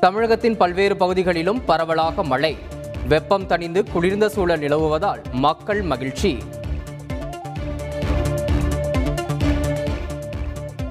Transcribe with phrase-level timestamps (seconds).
[0.00, 2.58] தமிழகத்தின் பல்வேறு பகுதிகளிலும் பரவலாக மழை.
[3.08, 6.38] வெப்பம் தணிந்து குளிர்ந்த சூழல் நிலவுவதால் மக்கள் மகிழ்ச்சி.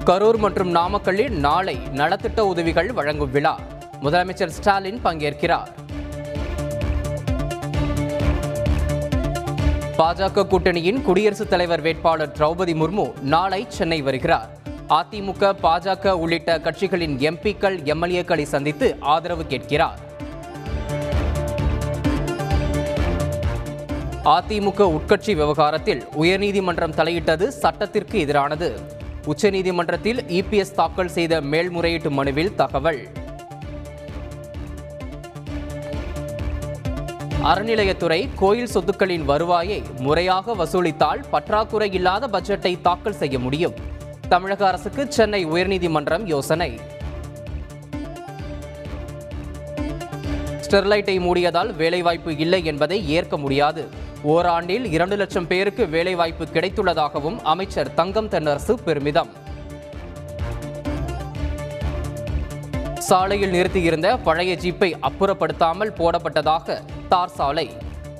[0.04, 3.60] கரூர் மற்றும் நாமக்கல்லில் நாளை நலத்திட்ட உதவிகள் வழங்கும் விழா.
[4.02, 5.68] முதலமைச்சர் ஸ்டாலின் பங்கேற்கிறார்.
[9.98, 14.57] பாஜக கூட்டணியின் குடியரசுத் தலைவர் வேட்பாளர் திரௌபதி முர்மு நாளை சென்னை வருகிறார்.
[14.96, 19.98] அதிமுக பாஜக உள்ளிட்ட கட்சிகளின் எம்பிக்கள் எம்எல்ஏக்களை சந்தித்து ஆதரவு கேட்கிறார்.
[24.24, 28.70] அதிமுக உட்கட்சி விவகாரத்தில் உயர்நீதிமன்றம் தலையிட்டது சட்டத்திற்கு எதிரானது.
[29.26, 33.08] உச்சநீதிமன்றத்தில் இபிஎஸ் தாக்கல் செய்த மேல்முறையீட்டு மனுவில் தகவல்.
[37.42, 43.96] அறநிலையத்துறை கோயில் சொத்துக்களின் வருவாயை முறையாக வசூலித்தால் பற்றாக்குறை இல்லாத பட்ஜெட்டை தாக்கல் செய்ய முடியும்.
[44.28, 46.80] தமிழக அரசுக்கு சென்னை உயர்நீதிமன்றம் யோசனை.
[50.64, 53.88] ஸ்டெர்லைட்டை மூடியதால் வேலைவாய்ப்பு இல்லை என்பதை ஏற்க முடியாது.
[54.24, 59.30] ஓராண்டில் இரண்டு லட்சம் பேருக்கு வேலைவாய்ப்பு கிடைத்துள்ளதாகவும் அமைச்சர் தங்கம் தென்னரசு பெருமிதம்.
[62.98, 67.70] சாலையில் நிறுத்தியிருந்த பழைய ஜீப்பை அப்புறப்படுத்தாமல் போடப்பட்டதாக தார் சாலை.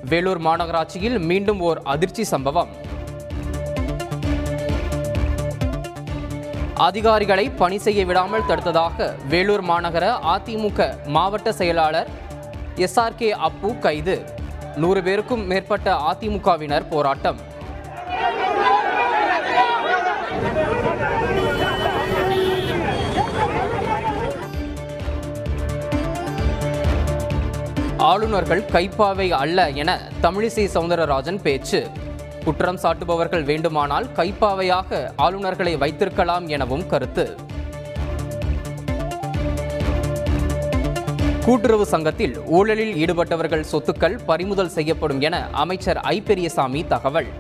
[0.05, 2.87] வேலூர் மாநகராட்சியில் மீண்டும் ஓர் அதிர்ச்சி சம்பவம்.
[6.87, 12.11] அதிகாரிகளை பணி செய்ய விடாமல் தடுத்ததாக வேலூர் மாநகர அதிமுக மாவட்ட செயலாளர்
[12.87, 14.17] எஸ்ஆர்கே அப்பு கைது.
[14.83, 17.41] நூறு பேருக்கும் மேற்பட்ட அதிமுகவினர் போராட்டம்.
[28.11, 29.91] ஆளுநர்கள் கைப்பாவை அல்ல என
[30.23, 31.81] தமிழிசை சவுந்தரராஜன் பேச்சு.
[32.49, 37.37] குற்றம் சாட்டுபவர்கள் வேண்டுமானால் கைப்பாவையாக ஆளுநர்களை வைத்திருக்கலாம் எனவும் கருத்து.
[41.45, 47.31] கூட்டுறவு சங்கத்தில் ஊழலில் ஈடுபட்டவர்கள் சொத்துக்கள் பறிமுதல் செய்யப்படும் என அமைச்சர் ஐ பெரியசாமி தகவல்.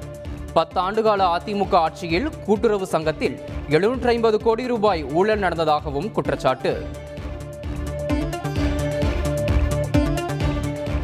[0.54, 6.86] பத்தாண்டுகால அதிமுக ஆட்சியில் கூட்டுறவு சங்கத்தில் எழுநூற்றி ஐம்பது கோடி ரூபாய் ஊழல் நடந்ததாகவும் குற்றச்சாட்டு.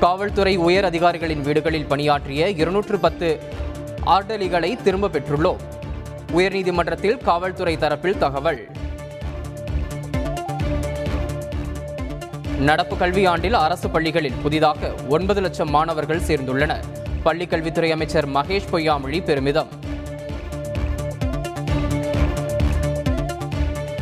[0.01, 3.53] காவல்துறை உயர் அதிகாரிகளின் வீடுகளில் பணியாற்றிய இருநூற்று பத்து
[4.07, 5.57] ஆர்டலிகளை திரும்ப பெற்றுள்ளோம்.
[6.37, 8.69] உயர்நீதிமன்றத்தில் காவல்துறை தரப்பில் தகவல்.
[12.59, 16.85] நடப்பு கல்வியாண்டில் அரசு பள்ளிகளில் புதிதாக ஒன்பது லட்சம் மாணவர்கள் சேர்ந்துள்ளனர்.
[17.25, 19.69] பள்ளிக்கல்வித்துறை அமைச்சர் மகேஷ் பொய்யாமொழி பெருமிதம்.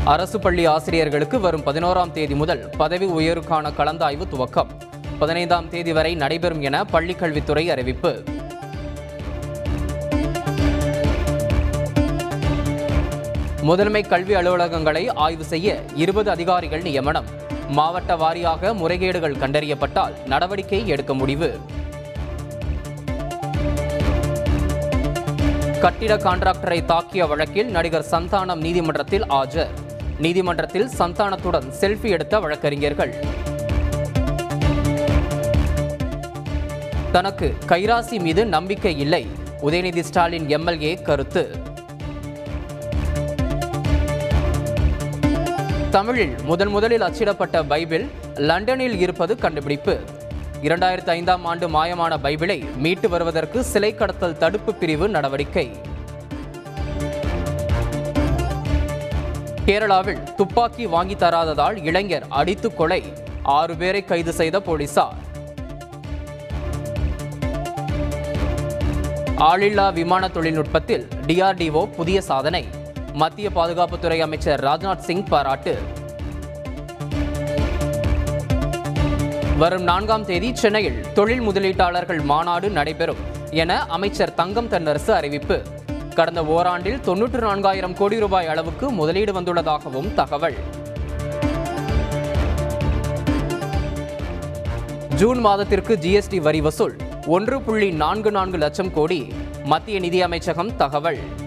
[0.04, 4.69] அரசு பள்ளி ஆசிரியர்களுக்கு வரும் பதினோராம் தேதி முதல் பதவி உயர்வுக்கான கலந்தாய்வு துவக்கம்.
[5.19, 8.22] பதினைந்தாம் தேதி வரை நடைபெறும் என பள்ளிக்கல்வித்துறை அறிவிப்பு.
[13.62, 17.24] முதன்மை கல்வி அலுவலகங்களை ஆய்வு செய்ய இருபது அதிகாரிகள் நியமனம்.
[17.68, 21.60] மாவட்ட வாரியாக முறைகேடுகள் கண்டறியப்பட்டால் நடவடிக்கை எடுக்க முடிவு.
[25.80, 29.72] கட்டிட கான்ட்ராக்டரை தாக்கிய வழக்கில் நடிகர் சந்தானம் நீதிமன்றத்தில் ஆஜர்.
[30.18, 33.14] நீதிமன்றத்தில் சந்தானத்துடன் செல்ஃபி எடுத்த வழக்கறிஞர்கள்.
[37.12, 39.26] தனக்கு கைராசி மீது நம்பிக்கை இல்லை.
[39.62, 41.70] உதயநிதி ஸ்டாலின் எம்எல்ஏ கருத்து.
[45.94, 50.00] தமிழில் முதன் முதலில் அச்சிடப்பட்ட பைபிள் லண்டனில் இருப்பது கண்டுபிடிப்பு.
[50.62, 55.76] இரண்டாயிரத்தி ஐந்தாம் ஆண்டு மாயமான பைபிளை மீட்டு வருவதற்கு சிலை கடத்தல் தடுப்பு பிரிவு நடவடிக்கை.
[59.66, 63.02] கேரளாவில் துப்பாக்கி வாங்கி தராததால் இளைஞர் அடித்து கொலை
[63.42, 65.19] ஆறு பேரை கைது செய்த போலீசார்.
[69.36, 72.81] ஆளில்லா விமான தொழில்நுட்பத்தில் டிஆர்டிஓ புதிய சாதனை.
[73.12, 75.78] மத்திய பாதுகாப்புத்துறை அமைச்சர் ராஜ்நாத் சிங் பாராட்டு.
[79.58, 83.16] வரும் நான்காம் தேதி சென்னையில் தொழில் முதலீட்டாளர்கள் மாநாடு நடைபெறும்
[83.50, 85.62] என அமைச்சர் தங்கம் தென்னரசு அறிவிப்பு.
[86.14, 90.56] கடந்த ஓராண்டில் தொன்னூற்று நான்காயிரம் கோடி ரூபாய் அளவுக்கு முதலீடு வந்துள்ளதாகவும் தகவல்.
[95.14, 96.96] ஜூன் மாதத்திற்கு ஜிஎஸ்டி வரி வசூல்
[97.26, 99.32] ஒன்று புள்ளி நான்கு நான்கு லட்சம் கோடி
[99.64, 101.41] மத்திய நிதி அமைச்சகம் தகவல்.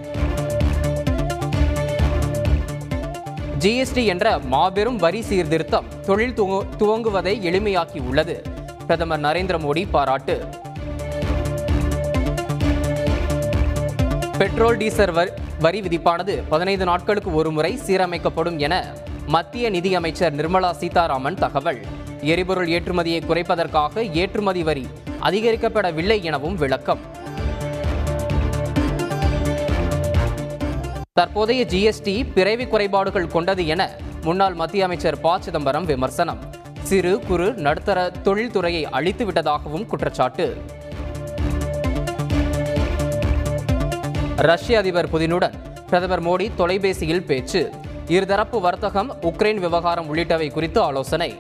[3.66, 8.42] ஜிஎஸ்டி என்ற மாபெரும் வரி சீர்திருத்தம் தொழில் துவங்குவதை எளிமையாக்கி உள்ளது
[8.86, 10.46] பிரதமர் நரேந்திர மோடி பாராட்டு.
[14.38, 18.94] பெட்ரோல் டீசல் வரி- வரி விதிப்பானது பதினைந்து நாட்களுக்கு ஒருமுறை சீரமைக்கப்படும் என
[19.26, 21.86] மத்திய நிதி அமைச்சர் நிர்மலா சீதாராமன் தகவல்.
[22.22, 24.88] எரிபொருள் ஏற்றுமதியை குறைப்பதற்காக ஏற்றுமதி வரி
[25.22, 27.00] அதிகரிக்கப்படவில்லை எனவும் விளக்கம்.
[31.20, 33.90] தற்போதைய ஜிஎஸ்டி பிறவி குறைபாடுகள் கொண்டது என
[34.24, 35.40] முன்னாள் மத்திய அமைச்சர் ப.
[35.40, 36.40] சிதம்பரம் விமர்சனம்.
[36.82, 40.58] சிறு குறு நடுத்தர தொழில்துறையை அழித்து விட்டதாகவும் குற்றச்சாட்டு.
[44.36, 45.56] ரஷ்ய அதிபர் புதினுடன்
[45.90, 47.72] பிரதமர் மோடி தொலைபேசியில் பேச்சு.
[48.08, 51.36] இருதரப்பு வர்த்தகம் உக்ரைன் விவகாரம் உள்ளிட்டவை குறித்து ஆலோசனை.